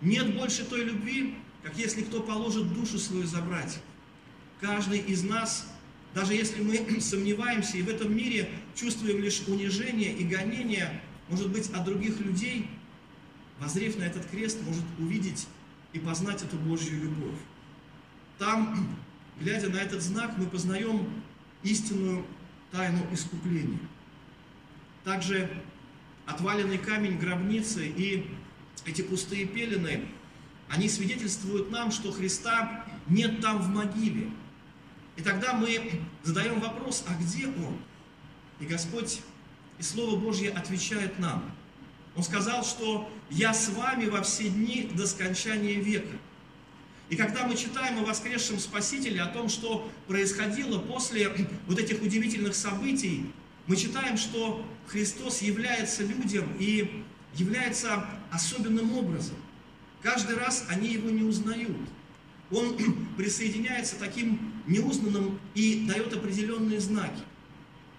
Нет 0.00 0.34
больше 0.34 0.64
той 0.64 0.84
любви, 0.84 1.36
как 1.62 1.76
если 1.76 2.02
кто 2.02 2.22
положит 2.22 2.72
душу 2.72 2.98
свою 2.98 3.26
за 3.26 3.40
братьев. 3.42 3.80
Каждый 4.60 4.98
из 4.98 5.22
нас, 5.22 5.66
даже 6.14 6.34
если 6.34 6.62
мы 6.62 6.76
сомневаемся 7.00 7.76
и 7.76 7.82
в 7.82 7.88
этом 7.88 8.14
мире 8.14 8.50
чувствуем 8.74 9.22
лишь 9.22 9.42
унижение 9.46 10.12
и 10.12 10.24
гонение, 10.24 11.00
может 11.28 11.50
быть, 11.50 11.70
от 11.70 11.84
других 11.84 12.18
людей, 12.20 12.68
возрев 13.60 13.96
на 13.98 14.04
этот 14.04 14.26
крест, 14.26 14.58
может 14.64 14.84
увидеть 14.98 15.46
и 15.92 15.98
познать 15.98 16.42
эту 16.42 16.56
Божью 16.56 17.02
любовь. 17.02 17.38
Там, 18.38 18.96
глядя 19.40 19.68
на 19.68 19.76
этот 19.76 20.02
знак, 20.02 20.32
мы 20.36 20.46
познаем 20.46 21.08
истинную 21.62 22.24
тайну 22.70 23.00
искупления. 23.12 23.80
Также 25.04 25.50
отваленный 26.26 26.78
камень 26.78 27.18
гробницы 27.18 27.86
и 27.86 28.26
эти 28.84 29.02
пустые 29.02 29.46
пелены, 29.46 30.06
они 30.68 30.88
свидетельствуют 30.88 31.70
нам, 31.70 31.90
что 31.90 32.12
Христа 32.12 32.86
нет 33.08 33.40
там 33.40 33.60
в 33.60 33.68
могиле. 33.68 34.30
И 35.20 35.22
тогда 35.22 35.52
мы 35.52 36.00
задаем 36.22 36.60
вопрос, 36.60 37.04
а 37.06 37.12
где 37.22 37.46
Он? 37.46 37.76
И 38.58 38.64
Господь 38.64 39.20
и 39.78 39.82
Слово 39.82 40.16
Божье 40.16 40.50
отвечает 40.50 41.18
нам. 41.18 41.54
Он 42.16 42.22
сказал, 42.22 42.64
что 42.64 43.12
«Я 43.28 43.52
с 43.52 43.68
вами 43.68 44.06
во 44.06 44.22
все 44.22 44.48
дни 44.48 44.90
до 44.94 45.06
скончания 45.06 45.78
века». 45.78 46.16
И 47.10 47.16
когда 47.16 47.46
мы 47.46 47.54
читаем 47.54 47.98
о 47.98 48.06
воскресшем 48.06 48.58
Спасителе, 48.58 49.20
о 49.20 49.26
том, 49.26 49.50
что 49.50 49.92
происходило 50.06 50.78
после 50.78 51.28
вот 51.66 51.78
этих 51.78 52.00
удивительных 52.00 52.54
событий, 52.54 53.30
мы 53.66 53.76
читаем, 53.76 54.16
что 54.16 54.64
Христос 54.86 55.42
является 55.42 56.02
людям 56.02 56.50
и 56.58 57.04
является 57.34 58.06
особенным 58.30 58.96
образом. 58.96 59.36
Каждый 60.00 60.38
раз 60.38 60.64
они 60.70 60.88
его 60.88 61.10
не 61.10 61.24
узнают. 61.24 61.76
Он 62.50 62.76
присоединяется 63.16 63.96
таким 63.98 64.52
неузнанным 64.66 65.38
и 65.54 65.86
дает 65.86 66.12
определенные 66.12 66.80
знаки. 66.80 67.22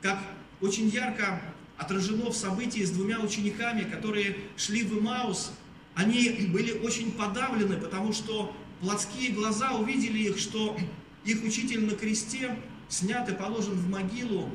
Как 0.01 0.19
очень 0.61 0.89
ярко 0.89 1.41
отражено 1.77 2.29
в 2.29 2.35
событии 2.35 2.83
с 2.83 2.91
двумя 2.91 3.19
учениками, 3.19 3.83
которые 3.83 4.37
шли 4.57 4.83
в 4.83 4.97
Имаус, 4.99 5.51
они 5.95 6.29
были 6.53 6.71
очень 6.79 7.11
подавлены, 7.11 7.77
потому 7.77 8.13
что 8.13 8.55
плотские 8.81 9.31
глаза 9.31 9.73
увидели 9.73 10.19
их, 10.19 10.37
что 10.37 10.77
их 11.25 11.43
учитель 11.43 11.85
на 11.85 11.95
кресте 11.95 12.57
снят 12.89 13.27
и 13.29 13.33
положен 13.33 13.73
в 13.73 13.89
могилу, 13.89 14.49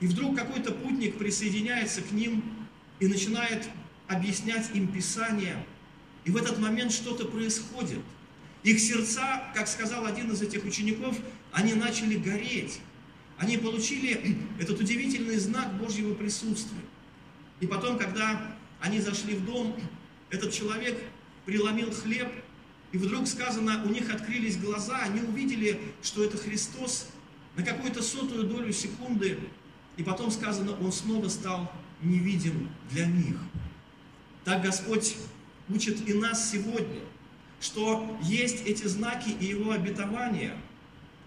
и 0.00 0.06
вдруг 0.06 0.36
какой-то 0.36 0.72
путник 0.72 1.18
присоединяется 1.18 2.00
к 2.00 2.10
ним 2.10 2.42
и 3.00 3.06
начинает 3.06 3.68
объяснять 4.08 4.70
им 4.74 4.88
Писание. 4.88 5.64
И 6.24 6.30
в 6.30 6.36
этот 6.36 6.58
момент 6.58 6.92
что-то 6.92 7.26
происходит. 7.26 8.00
Их 8.62 8.78
сердца, 8.78 9.44
как 9.54 9.68
сказал 9.68 10.04
один 10.04 10.30
из 10.32 10.42
этих 10.42 10.64
учеников, 10.64 11.16
они 11.52 11.74
начали 11.74 12.16
гореть. 12.16 12.80
Они 13.38 13.56
получили 13.56 14.38
этот 14.60 14.80
удивительный 14.80 15.38
знак 15.38 15.76
Божьего 15.78 16.14
присутствия. 16.14 16.80
И 17.60 17.66
потом, 17.66 17.98
когда 17.98 18.54
они 18.80 19.00
зашли 19.00 19.34
в 19.34 19.44
дом, 19.44 19.76
этот 20.30 20.52
человек 20.52 21.02
преломил 21.46 21.90
хлеб 21.90 22.28
и 22.92 22.98
вдруг 22.98 23.26
сказано, 23.26 23.82
у 23.84 23.88
них 23.88 24.12
открылись 24.12 24.56
глаза, 24.56 25.00
они 25.02 25.20
увидели, 25.20 25.80
что 26.02 26.24
это 26.24 26.36
Христос 26.36 27.08
на 27.56 27.62
какую-то 27.62 28.02
сотую 28.02 28.44
долю 28.44 28.72
секунды, 28.72 29.38
и 29.96 30.02
потом 30.02 30.30
сказано, 30.30 30.76
он 30.80 30.92
снова 30.92 31.28
стал 31.28 31.72
невидим 32.02 32.68
для 32.90 33.06
них. 33.06 33.36
Так 34.44 34.62
Господь 34.62 35.16
учит 35.68 36.08
и 36.08 36.14
нас 36.14 36.50
сегодня, 36.50 37.00
что 37.60 38.18
есть 38.22 38.66
эти 38.66 38.86
знаки 38.86 39.28
и 39.28 39.46
Его 39.46 39.72
обетования. 39.72 40.56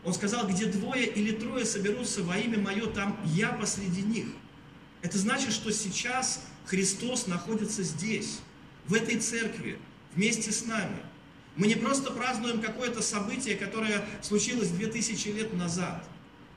Он 0.04 0.14
сказал, 0.14 0.48
где 0.48 0.66
двое 0.66 1.06
или 1.06 1.32
трое 1.32 1.66
соберутся 1.66 2.24
во 2.24 2.38
имя 2.38 2.60
Мое, 2.60 2.88
там 2.88 3.18
Я 3.26 3.50
посреди 3.50 4.02
них. 4.02 4.28
Это 5.02 5.18
значит, 5.18 5.54
что 5.54 5.72
сейчас 5.72 6.44
Христос 6.66 7.28
находится 7.28 7.84
здесь, 7.84 8.40
в 8.88 8.94
этой 8.94 9.20
церкви, 9.20 9.80
вместе 10.16 10.52
с 10.52 10.66
нами– 10.66 10.98
мы 11.56 11.68
не 11.68 11.76
просто 11.76 12.12
празднуем 12.12 12.62
какое-то 12.62 13.02
событие, 13.02 13.56
которое 13.56 14.04
случилось 14.22 14.70
2000 14.70 15.28
лет 15.30 15.54
назад. 15.54 16.04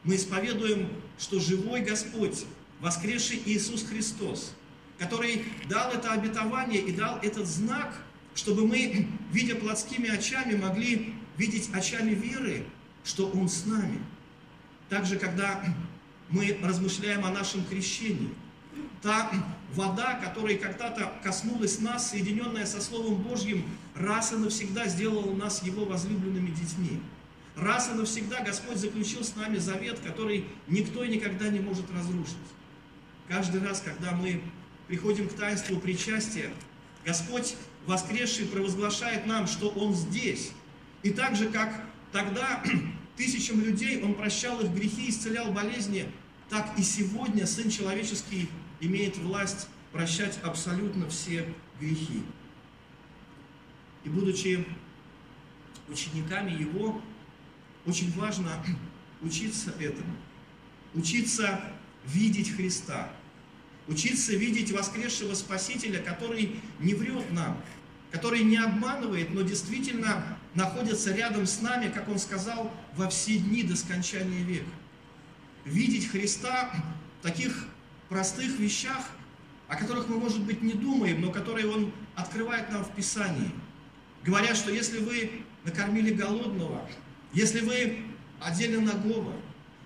Мы 0.04 0.16
исповедуем, 0.16 0.88
что 1.18 1.38
живой 1.38 1.82
Господь, 1.82 2.44
воскресший 2.80 3.42
Иисус 3.44 3.84
Христос, 3.84 4.52
который 4.98 5.44
дал 5.68 5.92
это 5.92 6.12
обетование 6.12 6.80
и 6.80 6.92
дал 6.92 7.18
этот 7.18 7.46
знак, 7.46 7.94
чтобы 8.36 8.64
мы, 8.68 9.08
видя 9.32 9.56
плотскими 9.56 10.08
очами, 10.08 10.54
могли 10.54 11.14
видеть 11.36 11.68
очами 11.72 12.12
веры, 12.12 12.64
что 13.04 13.28
Он 13.30 13.48
с 13.48 13.66
нами. 13.66 13.98
Также, 14.88 15.18
когда 15.18 15.64
мы 16.28 16.56
размышляем 16.62 17.24
о 17.24 17.30
нашем 17.30 17.64
крещении– 17.64 18.30
та 19.02 19.30
вода, 19.74 20.14
которая 20.14 20.56
когда-то 20.56 21.12
коснулась 21.22 21.80
нас, 21.80 22.10
соединенная 22.10 22.66
со 22.66 22.80
Словом 22.80 23.16
Божьим, 23.22 23.64
раз 23.94 24.32
и 24.32 24.36
навсегда 24.36 24.86
сделала 24.88 25.34
нас 25.34 25.62
Его 25.62 25.84
возлюбленными 25.84 26.50
детьми. 26.50 27.00
Раз 27.56 27.88
и 27.88 27.94
навсегда 27.94 28.42
Господь 28.42 28.76
заключил 28.76 29.24
с 29.24 29.34
нами 29.36 29.58
завет, 29.58 30.00
который 30.00 30.46
никто 30.68 31.02
и 31.04 31.08
никогда 31.08 31.48
не 31.48 31.60
может 31.60 31.90
разрушить. 31.90 32.36
Каждый 33.28 33.62
раз, 33.62 33.80
когда 33.80 34.12
мы 34.12 34.42
приходим 34.88 35.28
к 35.28 35.32
таинству 35.32 35.78
причастия, 35.78 36.50
Господь, 37.06 37.54
воскресший, 37.86 38.46
провозглашает 38.46 39.26
нам, 39.26 39.46
что 39.46 39.68
Он 39.68 39.94
здесь. 39.94 40.50
И 41.04 41.10
так 41.10 41.36
же, 41.36 41.48
как 41.48 41.88
тогда 42.10 42.64
тысячам 43.16 43.60
людей 43.60 44.02
Он 44.02 44.14
прощал 44.14 44.60
их 44.60 44.72
грехи, 44.72 45.08
исцелял 45.08 45.52
болезни, 45.52 46.10
так 46.50 46.76
и 46.76 46.82
сегодня 46.82 47.46
Сын 47.46 47.70
Человеческий 47.70 48.50
имеет 48.80 49.16
власть 49.18 49.68
прощать 49.92 50.38
абсолютно 50.42 51.08
все 51.08 51.46
грехи. 51.80 52.24
И 54.02 54.08
будучи 54.08 54.66
учениками 55.88 56.50
Его, 56.50 57.00
очень 57.86 58.12
важно 58.14 58.50
учиться 59.22 59.70
этому. 59.78 60.16
Учиться 60.92 61.60
видеть 62.04 62.50
Христа. 62.50 63.12
Учиться 63.88 64.32
видеть 64.34 64.72
воскресшего 64.72 65.34
Спасителя, 65.34 66.00
который 66.00 66.60
не 66.80 66.94
врет 66.94 67.30
нам, 67.32 67.60
который 68.10 68.42
не 68.42 68.56
обманывает, 68.56 69.32
но 69.32 69.42
действительно 69.42 70.38
находится 70.54 71.14
рядом 71.14 71.46
с 71.46 71.60
нами, 71.60 71.88
как 71.88 72.08
Он 72.08 72.18
сказал, 72.18 72.72
во 72.96 73.08
все 73.08 73.38
дни 73.38 73.62
до 73.62 73.76
скончания 73.76 74.42
века. 74.42 74.66
Видеть 75.64 76.08
Христа 76.08 76.72
в 77.20 77.22
таких 77.22 77.66
простых 78.08 78.58
вещах, 78.58 79.04
о 79.68 79.76
которых 79.76 80.08
мы, 80.08 80.18
может 80.18 80.42
быть, 80.42 80.62
не 80.62 80.72
думаем, 80.72 81.20
но 81.20 81.30
которые 81.30 81.68
Он 81.68 81.92
открывает 82.14 82.70
нам 82.70 82.84
в 82.84 82.94
Писании. 82.94 83.50
Говоря, 84.24 84.54
что 84.54 84.72
если 84.72 84.98
вы 84.98 85.42
накормили 85.64 86.12
голодного, 86.12 86.88
если 87.32 87.60
вы 87.60 87.98
одели 88.40 88.76
нагого, 88.76 89.32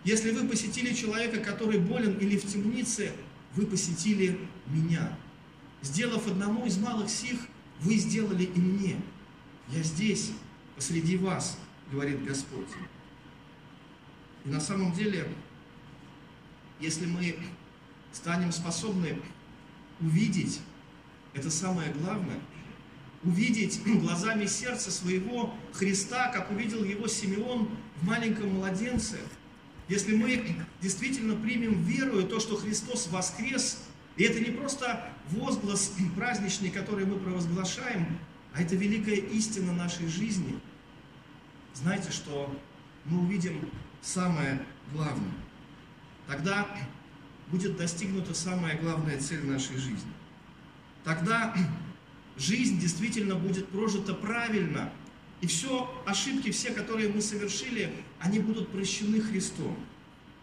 если 0.05 0.31
вы 0.31 0.49
посетили 0.49 0.95
человека, 0.95 1.41
который 1.41 1.79
болен 1.79 2.15
или 2.19 2.39
в 2.39 2.51
темнице, 2.51 3.13
вы 3.55 3.67
посетили 3.67 4.39
меня. 4.67 5.17
Сделав 5.83 6.27
одному 6.27 6.67
из 6.67 6.79
малых 6.79 7.09
сих, 7.09 7.39
вы 7.81 7.97
сделали 7.97 8.45
и 8.45 8.61
мне. 8.61 8.97
Я 9.69 9.83
здесь, 9.83 10.33
посреди 10.77 11.17
вас, 11.17 11.59
говорит 11.91 12.25
Господь. 12.25 12.69
И 14.45 14.49
на 14.49 14.61
самом 14.61 14.93
деле, 14.93 15.29
если 16.81 17.07
мы 17.07 17.37
станем 18.13 18.53
способны 18.53 19.21
увидеть, 20.01 20.61
это 21.33 21.51
самое 21.51 21.93
главное, 21.93 22.41
увидеть 23.23 23.83
глазами 24.01 24.47
сердца 24.47 24.91
своего 24.91 25.55
Христа, 25.73 26.31
как 26.33 26.51
увидел 26.51 26.85
его 26.85 27.07
Симеон 27.07 27.69
в 28.01 28.07
маленьком 28.07 28.55
младенце, 28.55 29.19
если 29.91 30.15
мы 30.15 30.41
действительно 30.81 31.35
примем 31.35 31.83
верою 31.83 32.27
то, 32.29 32.39
что 32.39 32.57
Христос 32.57 33.09
воскрес, 33.09 33.83
и 34.17 34.23
это 34.23 34.39
не 34.39 34.53
просто 34.53 35.13
возглас 35.31 35.93
праздничный, 36.15 36.71
который 36.71 37.05
мы 37.05 37.17
провозглашаем, 37.19 38.07
а 38.55 38.63
это 38.63 38.77
великая 38.77 39.17
истина 39.17 39.73
нашей 39.73 40.07
жизни, 40.07 40.61
знаете, 41.75 42.13
что 42.13 42.57
мы 43.05 43.23
увидим 43.23 43.69
самое 44.01 44.65
главное. 44.93 45.33
Тогда 46.29 46.69
будет 47.49 47.77
достигнута 47.77 48.33
самая 48.33 48.81
главная 48.81 49.19
цель 49.19 49.45
нашей 49.45 49.77
жизни. 49.77 50.13
Тогда 51.03 51.53
жизнь 52.37 52.79
действительно 52.79 53.35
будет 53.35 53.69
прожита 53.69 54.15
правильно, 54.15 54.93
и 55.41 55.47
все 55.47 55.91
ошибки, 56.05 56.51
все, 56.51 56.71
которые 56.71 57.09
мы 57.09 57.21
совершили, 57.23 57.93
они 58.19 58.39
будут 58.39 58.69
прощены 58.69 59.21
Христом. 59.21 59.77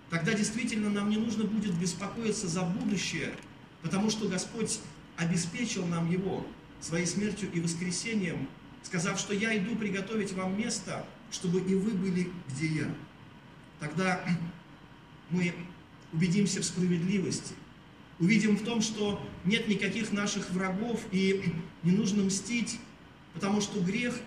Тогда 0.09 0.33
действительно 0.33 0.89
нам 0.89 1.09
не 1.09 1.17
нужно 1.17 1.43
будет 1.43 1.77
беспокоиться 1.77 2.47
за 2.47 2.63
будущее, 2.63 3.33
потому 3.81 4.09
что 4.09 4.27
Господь 4.27 4.79
обеспечил 5.17 5.85
нам 5.85 6.09
его 6.09 6.45
своей 6.81 7.05
смертью 7.05 7.49
и 7.51 7.59
воскресением, 7.59 8.47
сказав, 8.83 9.19
что 9.19 9.33
я 9.33 9.55
иду 9.57 9.75
приготовить 9.75 10.31
вам 10.33 10.57
место, 10.57 11.05
чтобы 11.31 11.59
и 11.59 11.75
вы 11.75 11.91
были, 11.91 12.31
где 12.49 12.67
я. 12.67 12.95
Тогда 13.79 14.23
мы 15.29 15.53
убедимся 16.13 16.61
в 16.61 16.65
справедливости, 16.65 17.53
увидим 18.19 18.55
в 18.55 18.63
том, 18.63 18.81
что 18.81 19.21
нет 19.45 19.67
никаких 19.67 20.11
наших 20.11 20.49
врагов 20.51 21.01
и 21.11 21.53
не 21.83 21.91
нужно 21.91 22.23
мстить, 22.23 22.79
потому 23.33 23.61
что 23.61 23.79
грех 23.81 24.19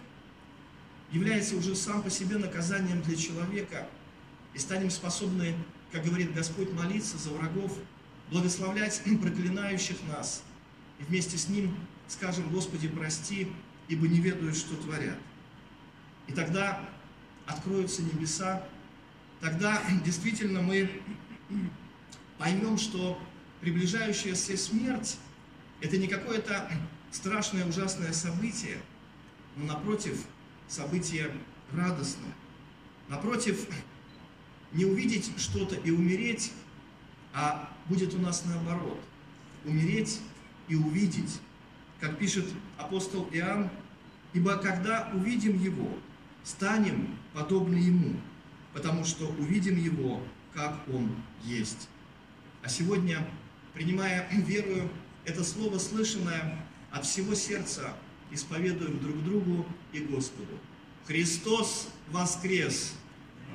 является 1.11 1.57
уже 1.57 1.75
сам 1.75 2.03
по 2.03 2.11
себе 2.11 2.39
наказанием 2.39 3.03
для 3.03 3.17
человека, 3.17 3.89
и 4.55 4.59
станем 4.59 4.91
способны, 4.91 5.55
как 5.93 6.05
говорит 6.05 6.35
Господь, 6.35 6.73
молиться 6.73 7.19
за 7.19 7.31
врагов, 7.31 7.77
благословлять 8.31 9.03
проклинающих 9.05 9.97
нас, 10.09 10.43
и 10.99 11.05
вместе 11.05 11.37
с 11.37 11.49
ним 11.49 11.75
скажем, 12.11 12.51
Господи, 12.51 12.89
прости, 12.89 13.49
ибо 13.89 14.09
не 14.09 14.21
ведают, 14.21 14.57
что 14.57 14.75
творят. 14.77 15.19
И 16.27 16.33
тогда 16.33 16.81
откроются 17.47 18.03
небеса, 18.03 18.65
тогда 19.41 19.81
действительно 20.05 20.61
мы 20.61 20.91
поймем, 22.39 22.79
что 22.79 23.19
приближающаяся 23.61 24.57
смерть– 24.57 25.19
это 25.81 25.97
не 25.97 26.09
какое-то 26.09 26.71
страшное, 27.11 27.67
ужасное 27.67 28.13
событие, 28.13 28.79
но 29.57 29.67
напротив, 29.67 30.25
событие 30.71 31.33
радостное. 31.73 32.33
Напротив, 33.09 33.67
не 34.73 34.85
увидеть 34.85 35.33
что-то 35.37 35.75
и 35.75 35.91
умереть, 35.91 36.53
а 37.35 37.69
будет 37.87 38.15
у 38.15 38.19
нас 38.19 38.45
наоборот. 38.45 39.01
Умереть 39.65 40.21
и 40.69 40.77
увидеть, 40.77 41.41
как 41.99 42.19
пишет 42.19 42.47
апостол 42.79 43.29
Иоанн, 43.33 43.69
ибо 44.33 44.57
когда 44.57 45.11
увидим 45.13 45.59
Его, 45.59 45.99
станем 46.45 47.19
подобны 47.35 47.75
Ему, 47.75 48.15
потому 48.73 49.05
что 49.05 49.27
увидим 49.27 49.77
Его, 49.77 50.23
как 50.55 50.81
Он 50.89 51.11
есть. 51.45 51.89
А 52.63 52.69
сегодня, 52.69 53.27
принимая 53.75 54.29
верою 54.31 54.89
это 55.25 55.43
слово, 55.43 55.79
слышанное 55.79 56.65
от 56.93 57.05
всего 57.05 57.35
сердца, 57.35 57.93
исповедуем 58.31 59.01
друг 59.01 59.23
другу 59.25 59.67
и 59.93 60.01
Господу. 60.01 60.59
Христос 61.07 61.89
воскрес! 62.11 62.95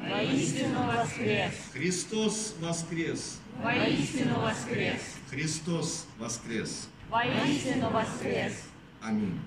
Воистину 0.01 0.87
воскрес! 0.87 1.53
Христос 1.73 2.55
воскрес! 2.59 3.39
Воистину 3.63 4.39
воскрес! 4.41 5.01
Христос 5.29 6.05
воскрес! 6.19 6.89
Воистину 7.09 7.89
воскрес! 7.89 8.53
Аминь. 9.01 9.39